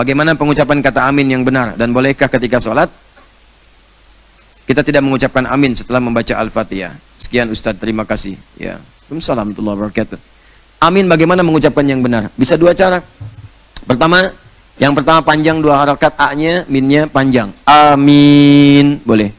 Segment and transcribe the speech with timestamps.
[0.00, 2.88] Bagaimana pengucapan kata amin yang benar dan bolehkah ketika sholat
[4.64, 6.96] kita tidak mengucapkan amin setelah membaca Al-Fatihah.
[7.20, 8.40] Sekian Ustaz, terima kasih.
[8.56, 8.80] Ya.
[9.12, 10.16] Assalamualaikum wabarakatuh.
[10.80, 12.32] Amin bagaimana mengucapkan yang benar?
[12.32, 13.04] Bisa dua cara.
[13.84, 14.32] Pertama,
[14.80, 17.52] yang pertama panjang dua harakat A-nya, minnya panjang.
[17.68, 19.04] Amin.
[19.04, 19.36] Boleh.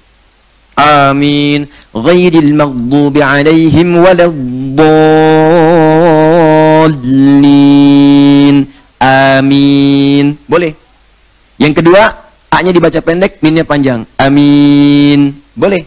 [0.77, 1.65] Amin.
[1.89, 4.61] Ghairil maghdubi alaihim waladdallin.
[9.41, 10.37] Amin.
[10.45, 10.77] Boleh.
[11.57, 12.13] Yang kedua,
[12.53, 14.05] A-nya dibaca pendek, minnya panjang.
[14.21, 15.33] Amin.
[15.57, 15.81] Boleh.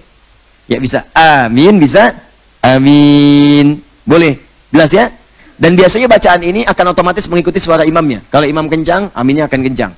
[0.66, 1.06] Ya bisa.
[1.14, 2.10] Amin bisa.
[2.58, 3.78] Amin.
[4.02, 4.42] Boleh.
[4.74, 5.06] Jelas ya?
[5.54, 8.26] Dan biasanya bacaan ini akan otomatis mengikuti suara imamnya.
[8.26, 9.94] Kalau imam kencang, aminnya akan kencang.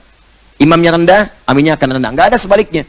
[0.61, 2.11] Imamnya rendah, aminnya akan rendah.
[2.13, 2.85] Enggak ada sebaliknya.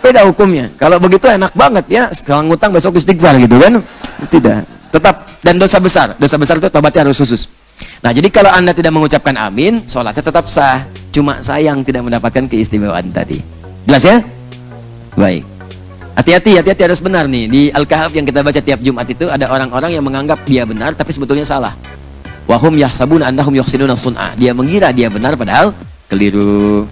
[0.07, 0.71] Beda hukumnya.
[0.79, 3.83] Kalau begitu enak banget ya, sekarang ngutang besok istighfar gitu kan?
[4.31, 4.59] Tidak.
[4.95, 6.15] Tetap dan dosa besar.
[6.15, 7.51] Dosa besar itu tobatnya harus khusus.
[7.99, 10.87] Nah, jadi kalau Anda tidak mengucapkan amin, sholatnya tetap sah.
[11.11, 13.43] Cuma sayang tidak mendapatkan keistimewaan tadi.
[13.83, 14.17] Jelas ya?
[15.17, 15.43] Baik.
[16.17, 17.45] Hati-hati, hati-hati harus benar nih.
[17.45, 21.13] Di Al-Kahf yang kita baca tiap Jumat itu ada orang-orang yang menganggap dia benar tapi
[21.13, 21.77] sebetulnya salah.
[22.49, 24.33] Wahum yahsabuna annahum yuhsinuna sun'a.
[24.33, 25.75] Dia mengira dia benar padahal
[26.09, 26.89] keliru.